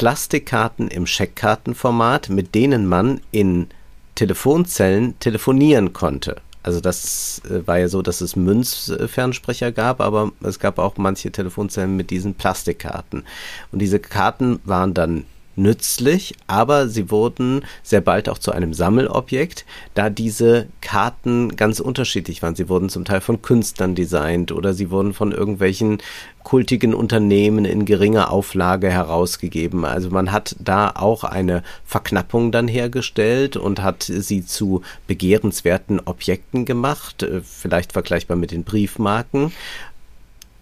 [0.00, 3.66] Plastikkarten im Scheckkartenformat, mit denen man in
[4.14, 6.40] Telefonzellen telefonieren konnte.
[6.62, 11.30] Also das äh, war ja so, dass es Münzfernsprecher gab, aber es gab auch manche
[11.30, 13.24] Telefonzellen mit diesen Plastikkarten.
[13.72, 19.64] Und diese Karten waren dann nützlich, aber sie wurden sehr bald auch zu einem Sammelobjekt,
[19.94, 22.54] da diese Karten ganz unterschiedlich waren.
[22.54, 25.98] Sie wurden zum Teil von Künstlern designt oder sie wurden von irgendwelchen
[26.42, 29.84] kultigen Unternehmen in geringer Auflage herausgegeben.
[29.84, 36.64] Also man hat da auch eine Verknappung dann hergestellt und hat sie zu begehrenswerten Objekten
[36.64, 39.52] gemacht, äh, vielleicht vergleichbar mit den Briefmarken.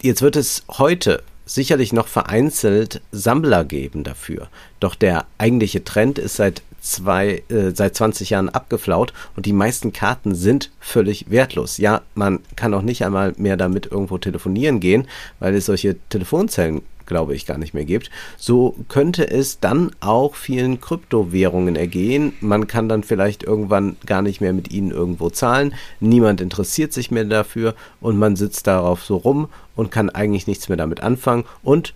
[0.03, 4.49] Jetzt wird es heute sicherlich noch vereinzelt Sammler geben dafür.
[4.81, 9.93] Doch der eigentliche Trend ist seit zwei, äh, seit 20 Jahren abgeflaut und die meisten
[9.93, 11.79] Karten sind völlig wertlos.
[11.79, 15.09] Ja, man kann auch nicht einmal mehr damit irgendwo telefonieren gehen,
[15.41, 18.11] weil es solche Telefonzellen glaube ich, gar nicht mehr gibt.
[18.37, 22.35] So könnte es dann auch vielen Kryptowährungen ergehen.
[22.41, 25.75] Man kann dann vielleicht irgendwann gar nicht mehr mit ihnen irgendwo zahlen.
[25.99, 30.69] Niemand interessiert sich mehr dafür und man sitzt darauf so rum und kann eigentlich nichts
[30.69, 31.95] mehr damit anfangen und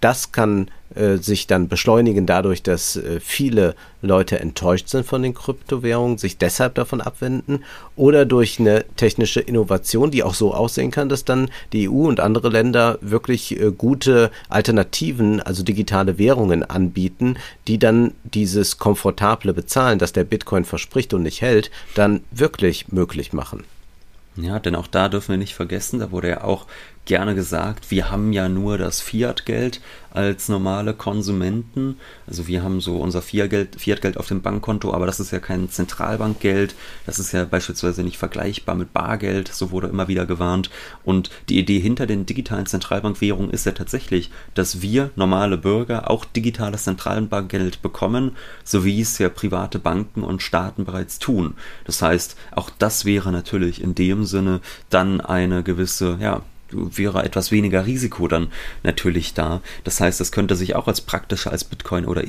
[0.00, 5.34] das kann äh, sich dann beschleunigen dadurch, dass äh, viele Leute enttäuscht sind von den
[5.34, 7.62] Kryptowährungen, sich deshalb davon abwenden
[7.94, 12.20] oder durch eine technische Innovation, die auch so aussehen kann, dass dann die EU und
[12.20, 19.98] andere Länder wirklich äh, gute Alternativen, also digitale Währungen anbieten, die dann dieses komfortable Bezahlen,
[19.98, 23.64] das der Bitcoin verspricht und nicht hält, dann wirklich möglich machen.
[24.40, 26.66] Ja, denn auch da dürfen wir nicht vergessen, da wurde ja auch
[27.08, 31.96] gerne gesagt, wir haben ja nur das Fiat-Geld als normale Konsumenten.
[32.26, 35.70] Also wir haben so unser Fiat-Geld Fiat auf dem Bankkonto, aber das ist ja kein
[35.70, 36.74] Zentralbankgeld.
[37.06, 39.48] Das ist ja beispielsweise nicht vergleichbar mit Bargeld.
[39.48, 40.68] So wurde immer wieder gewarnt.
[41.02, 46.26] Und die Idee hinter den digitalen Zentralbankwährungen ist ja tatsächlich, dass wir normale Bürger auch
[46.26, 48.32] digitales Zentralbankgeld bekommen,
[48.64, 51.54] so wie es ja private Banken und Staaten bereits tun.
[51.86, 57.50] Das heißt, auch das wäre natürlich in dem Sinne dann eine gewisse, ja, wäre etwas
[57.50, 58.48] weniger Risiko dann
[58.82, 59.60] natürlich da.
[59.84, 62.22] Das heißt, das könnte sich auch als praktischer als Bitcoin oder,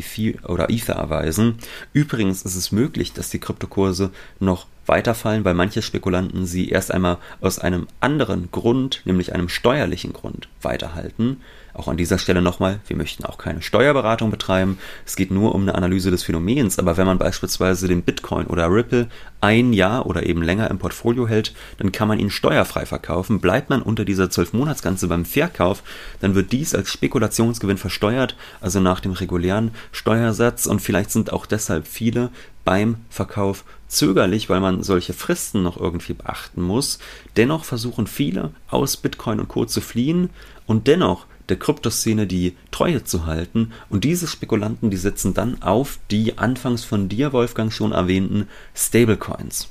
[0.47, 1.55] oder Ether erweisen.
[1.93, 7.17] Übrigens ist es möglich, dass die Kryptokurse noch weiterfallen, weil manche Spekulanten sie erst einmal
[7.41, 11.37] aus einem anderen Grund, nämlich einem steuerlichen Grund, weiterhalten.
[11.79, 14.79] Auch an dieser Stelle nochmal, wir möchten auch keine Steuerberatung betreiben.
[15.05, 16.77] Es geht nur um eine Analyse des Phänomens.
[16.77, 19.07] Aber wenn man beispielsweise den Bitcoin oder Ripple
[19.39, 23.39] ein Jahr oder eben länger im Portfolio hält, dann kann man ihn steuerfrei verkaufen.
[23.39, 25.81] Bleibt man unter dieser 12-Monatsgrenze beim Verkauf,
[26.19, 30.65] dann wird dies als Spekulationsgewinn versteuert, also nach dem regulären Steuersatz.
[30.65, 32.29] Und vielleicht sind auch deshalb viele
[32.65, 36.99] beim Verkauf zögerlich, weil man solche Fristen noch irgendwie beachten muss.
[37.37, 39.63] Dennoch versuchen viele aus Bitcoin und Co.
[39.63, 40.29] zu fliehen
[40.67, 43.71] und dennoch der Kryptoszene die Treue zu halten.
[43.89, 49.69] Und diese Spekulanten, die setzen dann auf die anfangs von dir, Wolfgang, schon erwähnten Stablecoins.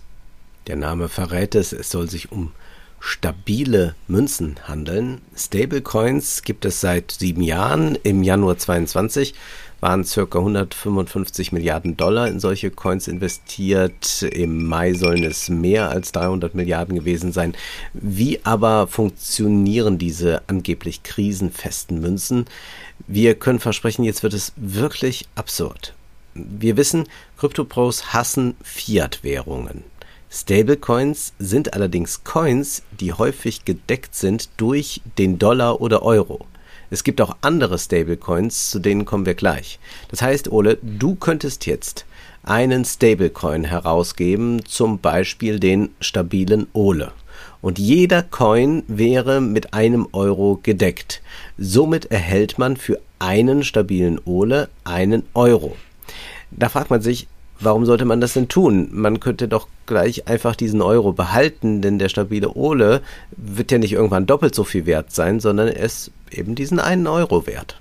[0.66, 2.52] Der Name verrät es, es soll sich um
[3.00, 5.20] stabile Münzen handeln.
[5.36, 7.96] Stablecoins gibt es seit sieben Jahren.
[8.02, 9.34] Im Januar 22
[9.80, 14.22] waren circa 155 Milliarden Dollar in solche Coins investiert.
[14.22, 17.54] Im Mai sollen es mehr als 300 Milliarden gewesen sein.
[17.92, 22.46] Wie aber funktionieren diese angeblich krisenfesten Münzen?
[23.06, 25.94] Wir können versprechen, jetzt wird es wirklich absurd.
[26.34, 27.04] Wir wissen,
[27.36, 29.84] Kryptopros hassen Fiat-Währungen.
[30.30, 36.46] Stablecoins sind allerdings Coins, die häufig gedeckt sind durch den Dollar oder Euro.
[36.90, 39.78] Es gibt auch andere Stablecoins, zu denen kommen wir gleich.
[40.10, 42.06] Das heißt, Ole, du könntest jetzt
[42.42, 47.12] einen Stablecoin herausgeben, zum Beispiel den stabilen Ole.
[47.60, 51.20] Und jeder Coin wäre mit einem Euro gedeckt.
[51.58, 55.76] Somit erhält man für einen stabilen Ole einen Euro.
[56.50, 57.26] Da fragt man sich,
[57.60, 58.88] warum sollte man das denn tun?
[58.92, 63.00] Man könnte doch gleich einfach diesen Euro behalten, denn der stabile Ole
[63.36, 67.06] wird ja nicht irgendwann doppelt so viel wert sein, sondern er ist eben diesen einen
[67.06, 67.80] Euro wert.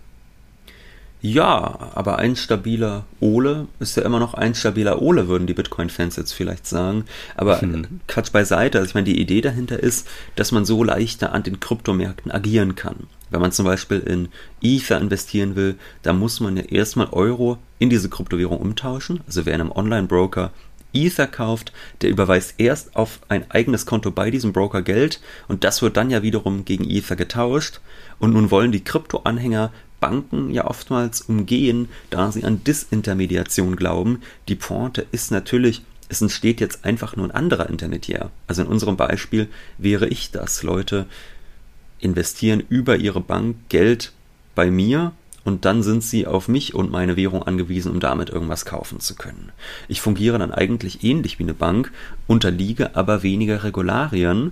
[1.20, 6.16] Ja, aber ein stabiler Ole ist ja immer noch ein stabiler Ole, würden die Bitcoin-Fans
[6.16, 7.06] jetzt vielleicht sagen.
[7.36, 8.02] Aber hm.
[8.08, 8.78] Quatsch beiseite.
[8.78, 12.76] Also ich meine, die Idee dahinter ist, dass man so leichter an den Kryptomärkten agieren
[12.76, 13.08] kann.
[13.30, 14.30] Wenn man zum Beispiel in
[14.62, 19.22] Ether investieren will, dann muss man ja erstmal Euro in diese Kryptowährung umtauschen.
[19.28, 20.52] Also wer in einem Online-Broker
[20.94, 25.82] Ether kauft, der überweist erst auf ein eigenes Konto bei diesem Broker Geld und das
[25.82, 27.82] wird dann ja wiederum gegen Ether getauscht.
[28.20, 34.22] Und nun wollen die Krypto-Anhänger Banken ja oftmals umgehen, da sie an Disintermediation glauben.
[34.48, 38.30] Die Pointe ist natürlich, es entsteht jetzt einfach nur ein anderer Intermediär.
[38.48, 40.64] Also in unserem Beispiel wäre ich das.
[40.64, 41.06] Leute
[42.00, 44.12] investieren über ihre Bank Geld
[44.56, 48.66] bei mir und dann sind sie auf mich und meine Währung angewiesen, um damit irgendwas
[48.66, 49.52] kaufen zu können.
[49.88, 51.92] Ich fungiere dann eigentlich ähnlich wie eine Bank,
[52.28, 54.52] unterliege aber weniger Regularien,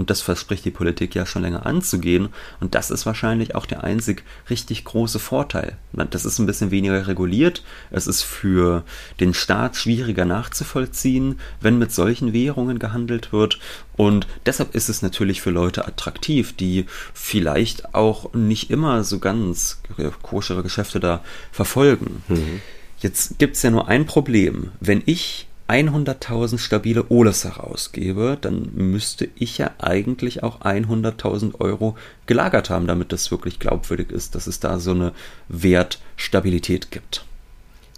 [0.00, 2.30] und das verspricht die Politik ja schon länger anzugehen.
[2.58, 5.76] Und das ist wahrscheinlich auch der einzig richtig große Vorteil.
[5.92, 7.62] Das ist ein bisschen weniger reguliert.
[7.90, 8.82] Es ist für
[9.20, 13.58] den Staat schwieriger nachzuvollziehen, wenn mit solchen Währungen gehandelt wird.
[13.98, 19.82] Und deshalb ist es natürlich für Leute attraktiv, die vielleicht auch nicht immer so ganz
[20.22, 22.22] koschere Geschäfte da verfolgen.
[22.28, 22.62] Mhm.
[23.00, 24.72] Jetzt gibt es ja nur ein Problem.
[24.80, 32.70] Wenn ich 100.000 stabile Oles herausgebe, dann müsste ich ja eigentlich auch 100.000 Euro gelagert
[32.70, 35.12] haben, damit das wirklich glaubwürdig ist, dass es da so eine
[35.48, 37.24] Wertstabilität gibt.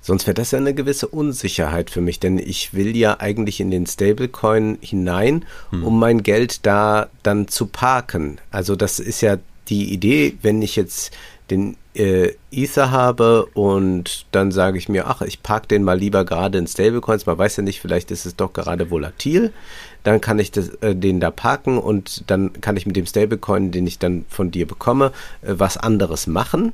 [0.03, 3.71] Sonst wäre das ja eine gewisse Unsicherheit für mich, denn ich will ja eigentlich in
[3.71, 5.85] den Stablecoin hinein, hm.
[5.85, 8.39] um mein Geld da dann zu parken.
[8.51, 11.13] Also das ist ja die Idee, wenn ich jetzt
[11.53, 16.25] den äh, Ether habe und dann sage ich mir, ach, ich parke den mal lieber
[16.25, 19.53] gerade in Stablecoins, man weiß ja nicht, vielleicht ist es doch gerade volatil,
[20.03, 23.71] dann kann ich das, äh, den da parken und dann kann ich mit dem Stablecoin,
[23.71, 25.12] den ich dann von dir bekomme,
[25.43, 26.73] äh, was anderes machen.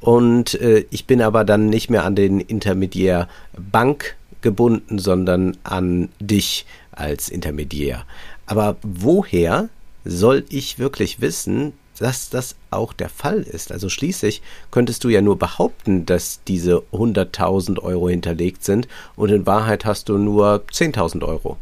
[0.00, 6.08] Und äh, ich bin aber dann nicht mehr an den Intermediär Bank gebunden, sondern an
[6.20, 8.06] dich als Intermediär.
[8.46, 9.68] Aber woher
[10.04, 13.70] soll ich wirklich wissen, dass das auch der Fall ist.
[13.70, 19.46] Also schließlich könntest du ja nur behaupten, dass diese 100.000 Euro hinterlegt sind und in
[19.46, 21.56] Wahrheit hast du nur 10.000 Euro.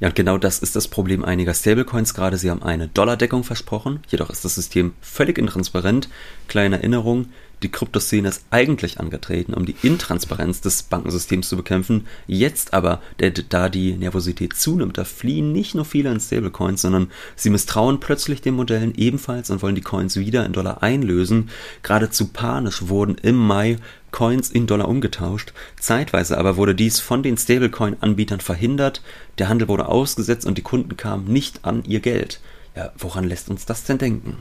[0.00, 2.36] Ja, und genau das ist das Problem einiger Stablecoins gerade.
[2.36, 6.08] Sie haben eine Dollardeckung versprochen, jedoch ist das System völlig intransparent.
[6.46, 7.26] Kleine Erinnerung,
[7.62, 12.06] die Kryptoszene ist eigentlich angetreten, um die Intransparenz des Bankensystems zu bekämpfen.
[12.26, 13.00] Jetzt aber,
[13.48, 18.40] da die Nervosität zunimmt, da fliehen nicht nur viele in Stablecoins, sondern sie misstrauen plötzlich
[18.40, 21.50] den Modellen ebenfalls und wollen die Coins wieder in Dollar einlösen.
[21.82, 23.78] Geradezu panisch wurden im Mai
[24.10, 25.52] Coins in Dollar umgetauscht.
[25.78, 29.02] Zeitweise aber wurde dies von den Stablecoin-Anbietern verhindert,
[29.38, 32.40] der Handel wurde ausgesetzt und die Kunden kamen nicht an ihr Geld.
[32.74, 34.36] Ja, woran lässt uns das denn denken?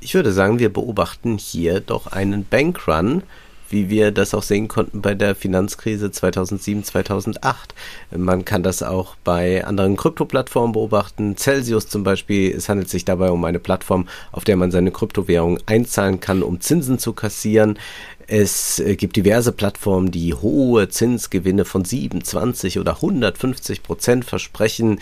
[0.00, 3.24] Ich würde sagen, wir beobachten hier doch einen Bankrun,
[3.68, 7.74] wie wir das auch sehen konnten bei der Finanzkrise 2007, 2008.
[8.16, 11.36] Man kann das auch bei anderen Krypto-Plattformen beobachten.
[11.36, 15.58] Celsius zum Beispiel, es handelt sich dabei um eine Plattform, auf der man seine Kryptowährung
[15.66, 17.78] einzahlen kann, um Zinsen zu kassieren.
[18.26, 25.00] Es äh, gibt diverse Plattformen, die hohe Zinsgewinne von 27 oder 150 Prozent versprechen.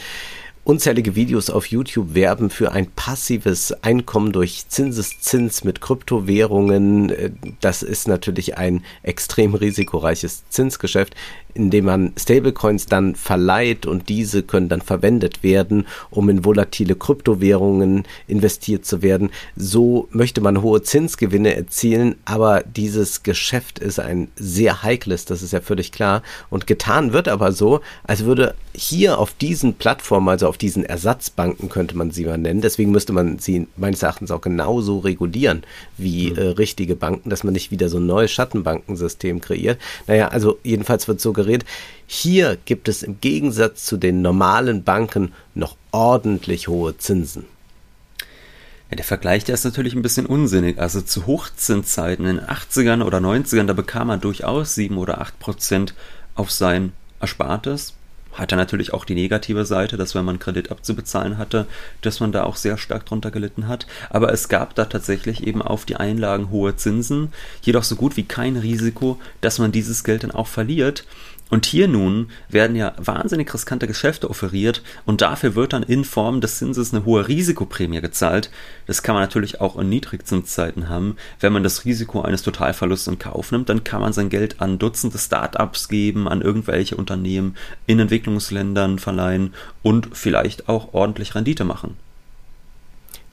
[0.67, 7.39] Unzählige Videos auf YouTube werben für ein passives Einkommen durch Zinseszins mit Kryptowährungen.
[7.61, 11.15] Das ist natürlich ein extrem risikoreiches Zinsgeschäft.
[11.57, 18.05] Indem man Stablecoins dann verleiht und diese können dann verwendet werden, um in volatile Kryptowährungen
[18.29, 19.31] investiert zu werden.
[19.57, 25.53] So möchte man hohe Zinsgewinne erzielen, aber dieses Geschäft ist ein sehr heikles, das ist
[25.53, 26.23] ja völlig klar.
[26.51, 31.69] Und getan wird aber so, als würde hier auf diesen Plattformen, also auf diesen Ersatzbanken
[31.69, 35.63] könnte man sie mal nennen, deswegen müsste man sie meines Erachtens auch genauso regulieren
[35.97, 36.37] wie mhm.
[36.37, 39.79] äh, richtige Banken, dass man nicht wieder so ein neues Schattenbankensystem kreiert.
[40.07, 41.69] Naja, also jedenfalls wird so geredet.
[42.07, 47.47] Hier gibt es im Gegensatz zu den normalen Banken noch ordentlich hohe Zinsen.
[48.91, 50.79] Ja, der Vergleich, der ist natürlich ein bisschen unsinnig.
[50.79, 55.39] Also zu Hochzinszeiten in den 80ern oder 90ern, da bekam man durchaus 7 oder 8
[55.41, 55.95] Prozent
[56.37, 57.95] auf sein Erspartes
[58.39, 61.67] hatte natürlich auch die negative Seite, dass wenn man Kredit abzubezahlen hatte,
[62.03, 63.87] dass man da auch sehr stark drunter gelitten hat.
[64.11, 67.33] Aber es gab da tatsächlich eben auf die Einlagen hohe Zinsen,
[67.63, 71.05] jedoch so gut wie kein Risiko, dass man dieses Geld dann auch verliert.
[71.49, 76.41] Und hier nun werden ja wahnsinnig riskante Geschäfte offeriert und dafür wird dann in Form
[76.41, 78.51] des Zinses eine hohe Risikoprämie gezahlt.
[78.87, 81.17] Das kann man natürlich auch in Niedrigzinszeiten haben.
[81.39, 84.81] Wenn man das Risiko eines Totalverlusts in Kauf nimmt, dann kann man sein Geld an
[84.81, 87.57] Dutzende Startups geben, an irgendwelche Unternehmen
[87.87, 89.55] in Entwicklungsländern verleihen
[89.85, 91.97] und vielleicht auch ordentlich Rendite machen.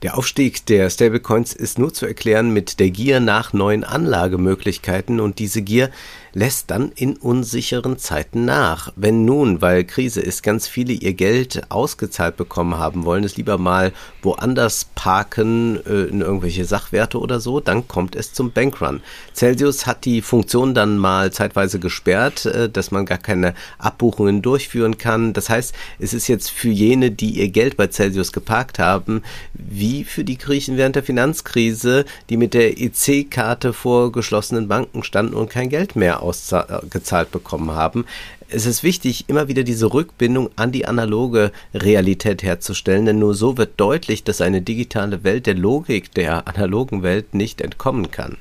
[0.04, 5.38] Der Aufstieg der Stablecoins ist nur zu erklären mit der Gier nach neuen Anlagemöglichkeiten und
[5.38, 5.90] diese Gier
[6.34, 8.92] lässt dann in unsicheren Zeiten nach.
[8.96, 13.56] Wenn nun, weil Krise ist, ganz viele ihr Geld ausgezahlt bekommen haben, wollen es lieber
[13.56, 13.92] mal
[14.22, 19.00] woanders parken, äh, in irgendwelche Sachwerte oder so, dann kommt es zum Bankrun.
[19.32, 24.98] Celsius hat die Funktion dann mal zeitweise gesperrt, äh, dass man gar keine Abbuchungen durchführen
[24.98, 25.32] kann.
[25.32, 30.02] Das heißt, es ist jetzt für jene, die ihr Geld bei Celsius geparkt haben, wie
[30.02, 35.50] für die Griechen während der Finanzkrise, die mit der EC-Karte vor geschlossenen Banken standen und
[35.50, 38.04] kein Geld mehr ausgezahlt bekommen haben.
[38.48, 43.56] Es ist wichtig, immer wieder diese Rückbindung an die analoge Realität herzustellen, denn nur so
[43.56, 48.36] wird deutlich, dass eine digitale Welt der Logik der analogen Welt nicht entkommen kann.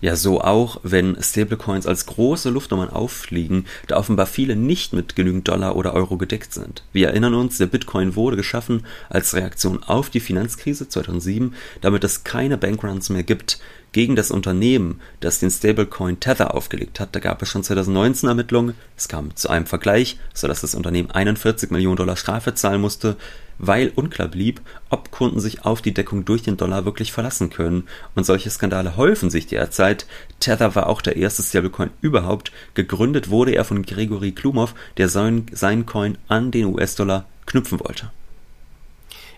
[0.00, 5.48] Ja, so auch, wenn Stablecoins als große Luftnummern auffliegen, da offenbar viele nicht mit genügend
[5.48, 6.84] Dollar oder Euro gedeckt sind.
[6.92, 12.22] Wir erinnern uns, der Bitcoin wurde geschaffen als Reaktion auf die Finanzkrise 2007, damit es
[12.22, 13.58] keine Bankruns mehr gibt
[13.92, 17.14] gegen das Unternehmen, das den Stablecoin Tether aufgelegt hat.
[17.14, 18.74] Da gab es schon 2019 Ermittlungen.
[18.96, 23.16] Es kam zu einem Vergleich, sodass das Unternehmen 41 Millionen Dollar Strafe zahlen musste
[23.58, 27.88] weil unklar blieb, ob Kunden sich auf die Deckung durch den Dollar wirklich verlassen können.
[28.14, 30.06] Und solche Skandale häufen sich derzeit.
[30.40, 32.52] Tether war auch der erste Stablecoin überhaupt.
[32.74, 38.10] Gegründet wurde er von Gregory Klumov, der seinen, seinen Coin an den US-Dollar knüpfen wollte.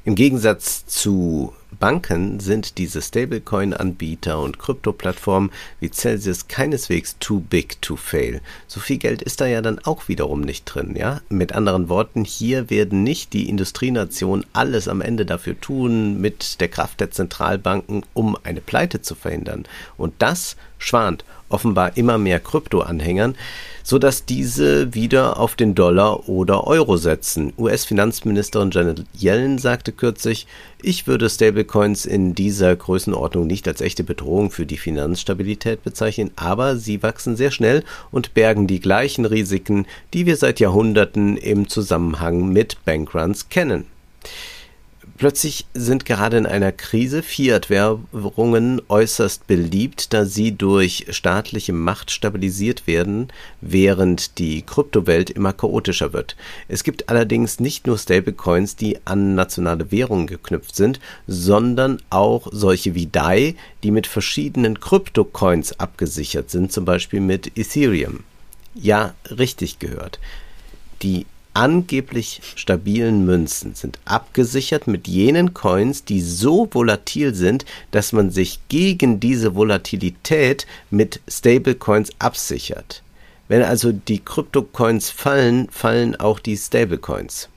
[0.05, 7.97] Im Gegensatz zu Banken sind diese Stablecoin-Anbieter und Krypto-Plattformen wie Celsius keineswegs too big to
[7.97, 8.43] fail.
[8.69, 11.23] So viel Geld ist da ja dann auch wiederum nicht drin, ja?
[11.31, 16.69] Mit anderen Worten, hier werden nicht die Industrienationen alles am Ende dafür tun mit der
[16.69, 19.65] Kraft der Zentralbanken, um eine Pleite zu verhindern.
[19.97, 23.35] Und das schwant offenbar immer mehr Krypto-Anhängern,
[23.83, 27.53] sodass diese wieder auf den Dollar oder Euro setzen.
[27.59, 30.47] US-Finanzministerin Janet Yellen sagte kürzlich,
[30.81, 36.77] ich würde Stablecoins in dieser Größenordnung nicht als echte Bedrohung für die Finanzstabilität bezeichnen, aber
[36.77, 42.49] sie wachsen sehr schnell und bergen die gleichen Risiken, die wir seit Jahrhunderten im Zusammenhang
[42.53, 43.87] mit Bankruns kennen.
[45.21, 52.87] Plötzlich sind gerade in einer Krise Fiat-Währungen äußerst beliebt, da sie durch staatliche Macht stabilisiert
[52.87, 53.29] werden,
[53.61, 56.37] während die Kryptowelt immer chaotischer wird.
[56.69, 62.95] Es gibt allerdings nicht nur Stablecoins, die an nationale Währungen geknüpft sind, sondern auch solche
[62.95, 68.21] wie DAI, die mit verschiedenen Kryptocoins abgesichert sind, zum Beispiel mit Ethereum.
[68.75, 70.19] Ja, richtig gehört.
[71.03, 78.31] Die angeblich stabilen Münzen sind abgesichert mit jenen Coins, die so volatil sind, dass man
[78.31, 83.03] sich gegen diese Volatilität mit Stablecoins absichert.
[83.49, 87.49] Wenn also die Kryptocoins fallen, fallen auch die Stablecoins.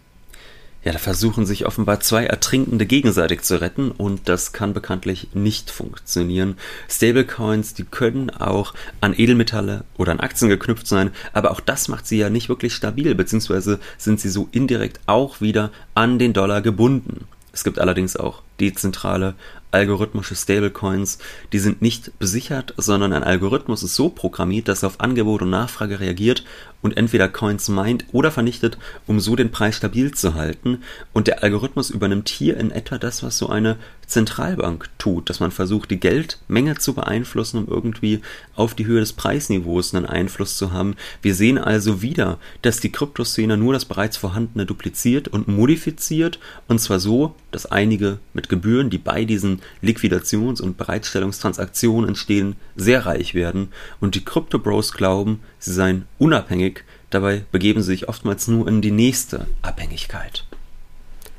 [0.83, 5.71] Ja, da versuchen sich offenbar zwei Ertrinkende gegenseitig zu retten und das kann bekanntlich nicht
[5.71, 6.57] funktionieren.
[6.89, 12.05] Stablecoins, die können auch an Edelmetalle oder an Aktien geknüpft sein, aber auch das macht
[12.05, 16.61] sie ja nicht wirklich stabil, beziehungsweise sind sie so indirekt auch wieder an den Dollar
[16.61, 17.27] gebunden.
[17.53, 19.35] Es gibt allerdings auch dezentrale
[19.73, 21.17] algorithmische Stablecoins,
[21.51, 25.49] die sind nicht besichert, sondern ein Algorithmus ist so programmiert, dass er auf Angebot und
[25.49, 26.43] Nachfrage reagiert
[26.83, 30.83] und entweder Coins meint oder vernichtet, um so den Preis stabil zu halten.
[31.13, 35.51] Und der Algorithmus übernimmt hier in etwa das, was so eine Zentralbank tut, dass man
[35.51, 38.21] versucht, die Geldmenge zu beeinflussen, um irgendwie
[38.55, 40.95] auf die Höhe des Preisniveaus einen Einfluss zu haben.
[41.21, 46.37] Wir sehen also wieder, dass die Kryptoszene nur das bereits vorhandene dupliziert und modifiziert,
[46.67, 53.05] und zwar so, dass einige mit Gebühren, die bei diesen Liquidations- und Bereitstellungstransaktionen entstehen, sehr
[53.05, 58.47] reich werden und die Crypto Bros glauben, sie seien unabhängig, dabei begeben sie sich oftmals
[58.47, 60.45] nur in die nächste Abhängigkeit.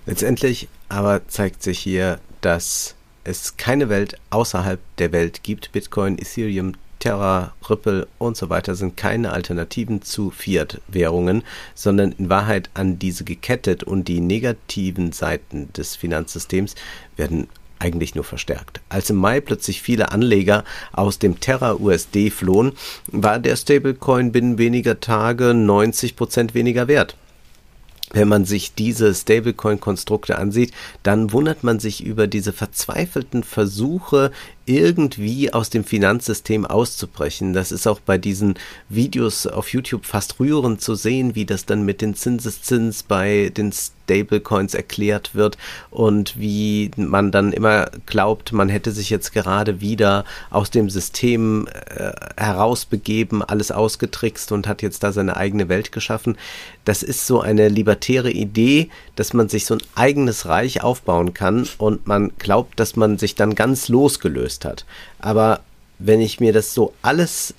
[0.06, 2.94] Letztendlich aber zeigt sich hier, dass
[3.24, 5.72] es keine Welt außerhalb der Welt gibt.
[5.72, 11.42] Bitcoin, Ethereum, Terra, Ripple und so weiter sind keine Alternativen zu Fiat-Währungen,
[11.74, 16.74] sondern in Wahrheit an diese gekettet und die negativen Seiten des Finanzsystems
[17.16, 17.48] werden
[17.84, 18.80] eigentlich nur verstärkt.
[18.88, 22.72] Als im Mai plötzlich viele Anleger aus dem Terra USD flohen,
[23.08, 27.14] war der Stablecoin binnen weniger Tage 90 Prozent weniger wert.
[28.14, 30.72] Wenn man sich diese Stablecoin-Konstrukte ansieht,
[31.02, 34.30] dann wundert man sich über diese verzweifelten Versuche,
[34.66, 37.52] irgendwie aus dem Finanzsystem auszubrechen.
[37.52, 38.54] Das ist auch bei diesen
[38.88, 43.72] Videos auf YouTube fast rührend zu sehen, wie das dann mit den Zinseszins bei den
[43.72, 45.58] Stablecoins erklärt wird
[45.90, 51.66] und wie man dann immer glaubt, man hätte sich jetzt gerade wieder aus dem System
[51.66, 56.36] äh, herausbegeben, alles ausgetrickst und hat jetzt da seine eigene Welt geschaffen.
[56.84, 61.66] Das ist so eine libertäre Idee, dass man sich so ein eigenes Reich aufbauen kann
[61.78, 64.84] und man glaubt, dass man sich dann ganz losgelöst hat.
[65.18, 65.60] Aber
[65.98, 67.54] wenn ich mir das so alles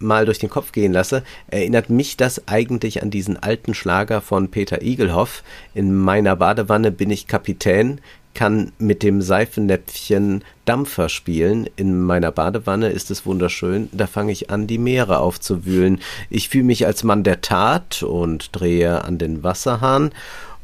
[0.00, 4.50] mal durch den Kopf gehen lasse, erinnert mich das eigentlich an diesen alten Schlager von
[4.50, 5.42] Peter Igelhoff.
[5.74, 8.00] In meiner Badewanne bin ich Kapitän,
[8.34, 11.68] kann mit dem Seifennäpfchen Dampfer spielen.
[11.76, 16.00] In meiner Badewanne ist es wunderschön, da fange ich an, die Meere aufzuwühlen.
[16.30, 20.12] Ich fühle mich als Mann der Tat und drehe an den Wasserhahn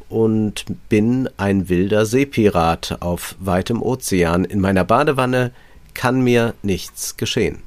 [0.09, 4.45] und bin ein wilder Seepirat auf weitem Ozean.
[4.45, 5.51] In meiner Badewanne
[5.93, 7.59] kann mir nichts geschehen.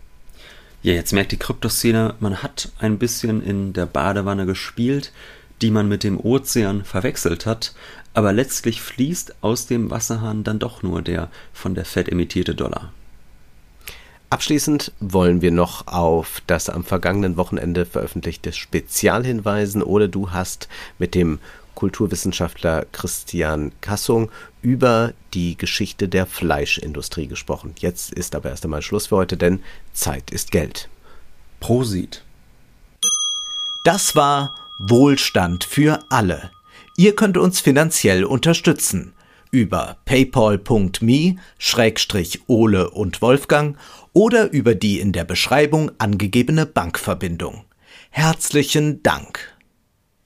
[0.82, 5.12] Ja, jetzt merkt die Kryptoszene, man hat ein bisschen in der Badewanne gespielt,
[5.60, 7.74] die man mit dem Ozean verwechselt hat,
[8.14, 12.92] aber letztlich fließt aus dem Wasserhahn dann doch nur der von der Fed emittierte Dollar.
[14.30, 19.82] Abschließend wollen wir noch auf das am vergangenen Wochenende veröffentlichte Spezial hinweisen.
[19.82, 20.68] Oder du hast
[21.00, 21.40] mit dem
[21.80, 27.74] Kulturwissenschaftler Christian Kassung über die Geschichte der Fleischindustrie gesprochen.
[27.78, 29.62] Jetzt ist aber erst einmal Schluss für heute, denn
[29.94, 30.90] Zeit ist Geld.
[31.58, 32.22] Prosit.
[33.86, 36.50] Das war Wohlstand für alle.
[36.98, 39.14] Ihr könnt uns finanziell unterstützen
[39.50, 41.40] über paypal.me-ole
[42.90, 43.78] und Wolfgang
[44.12, 47.64] oder über die in der Beschreibung angegebene Bankverbindung.
[48.10, 49.49] Herzlichen Dank.